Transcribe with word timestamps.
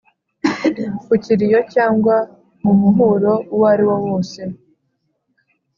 Kukiriyo 1.07 1.59
cyangwa 1.73 2.15
mumuhuro 2.63 3.31
uwariwo 3.55 3.95
wose 4.05 4.41